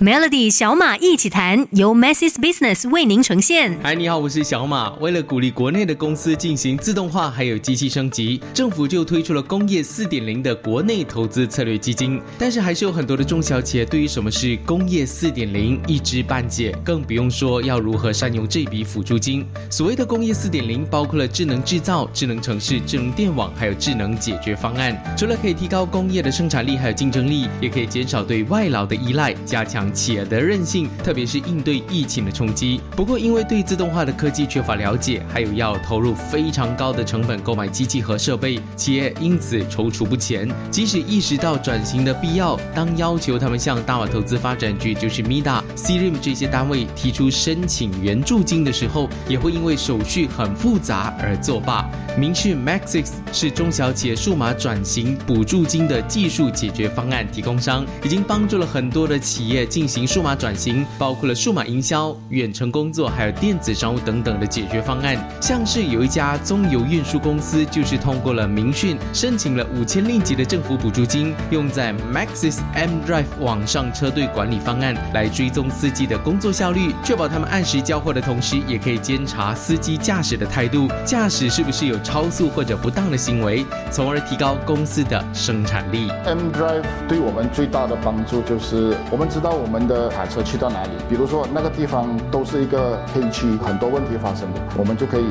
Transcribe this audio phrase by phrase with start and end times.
[0.00, 3.76] Melody 小马一起谈，由 Masses Business 为您呈现。
[3.82, 4.90] 嗨，你好，我是小马。
[5.00, 12.22] 为了鼓励国内的公司进行自动化还有机器升级，政府就推出了工业四点零的国内投资策略基金。
[12.38, 19.44] 但是还是有很多的中小企业对于什么是工业四点零一知半解，更不用说要如何善用这笔辅助金。
[19.68, 24.96] 所谓的工业四点零，包括了智能制造、智能城市、智能电网，还有智能解决方案。
[25.18, 29.87] 除了可以提高工业的生产力还有竞争力，也可以减少对外劳的依赖，加强。
[29.92, 32.80] 企业的韧性，特别是应对疫情的冲击。
[32.96, 40.48] 不过，因为对自动化的科技缺乏了解，还有要投入非常高的成本购买机器和设备，企业因此踌躇不前。
[40.70, 51.88] 即使意识到转型的必要，当要求他们向大马投资发展局（就是 MIDA、CRIM 这些单位）提出申请援助金的时候，也会因为手续很复杂而作罢。
[52.18, 65.16] 明讯 Maxis 是中小企业数码转型补助金的技术解决方案提供商，已经帮助了很多的企业进行数码转型，包括了数码营销、远程工作，还有电子商务等等的解决方案。
[65.40, 81.96] 像是有一家中油运输公司，就是通过了明讯申请了五千令吉的政府补助金，用在 Maxis M Drive 网上车队管理方案来追踪司机的工作效率，确保他们按时交货的同时，也可以监察司机驾驶的态度，驾驶是不是有。
[82.08, 86.08] 超速或者不当的行为，从而提高公司的生产力。
[86.24, 95.26] M Drive 对我们最大的帮助就是，我们知道我们的卡车去到哪里，比如说那个地方都是一个黑区，很多问题发生的，我们就可以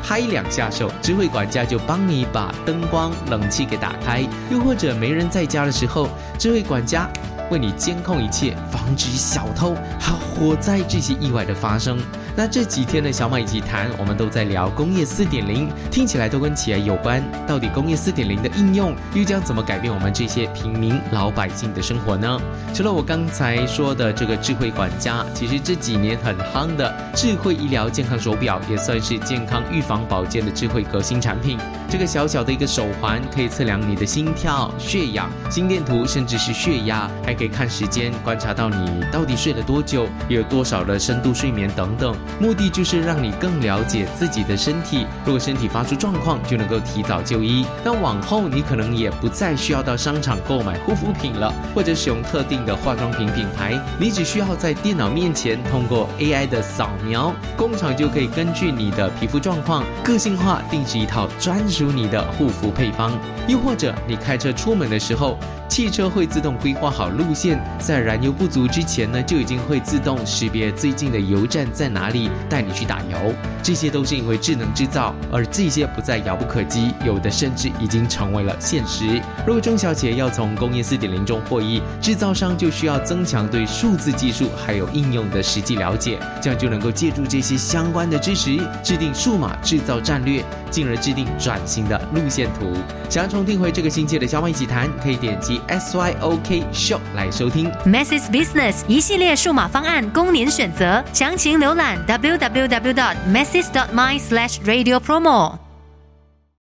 [0.00, 7.06] 拍两下手，智慧管家就帮你把灯光、冷气给打开；又或者没人在家的时候，智慧管家
[7.50, 11.98] 为你监控一切，防止小偷还有火灾这些意外的发生。
[12.36, 17.22] 那这几天的小马一起谈，我们都在聊工业四点零，听起来都跟企业有关。
[17.46, 22.40] 到底工业四点零的应用又将怎么改变我们这些平民老百姓的生活呢？
[22.72, 31.58] 除了我刚才说的这个智慧管家，其实这几年很夯的智慧医疗健康手表，也算是健康预防保健的智慧革新产品。
[31.90, 42.16] 这个小小的一个手环可以测量你的心跳、血氧、心电图，甚至是血压，还可以看时间，观察到你到底睡了多久，有多少的深度睡眠等等。
[42.40, 47.64] 目的就是让你更了解自己的身体，如果身体发出状况，就能够提早就医。
[47.84, 63.12] 那往后你可能也不再需要到商场购买护肤品了，或者使用特定的化妆品品牌，你只需要在电脑面前通过 AI 的扫描，工厂就可以根据你的皮肤状况，个性化定制一套专属你的护肤配方。
[63.46, 65.38] 又或者你开车出门的时候。
[65.68, 73.34] 汽车会自动规划好路路线，在燃油不足之前呢，就已经会自动识别最近的油站在哪里，带你去打油。
[73.62, 79.20] 这些都是因为智能制造，而这些不再遥不可及，有的甚至已经成为了现实。
[79.46, 92.72] 如果中小企业要从工业四点零中获益，制造商就需要增强对数字技术还有应用的实际了解，这样就能够借助这些相关的知识，制定数码制造战略，进而制定转型的路线图。
[93.10, 95.60] 想要重听回这个星期的小马一起谈，可以点击。
[95.68, 104.28] S Y O K Show 来收听 Message Business 一系列数码方案供您选择，详情浏览 www message dot mines
[104.64, 105.67] radio promo。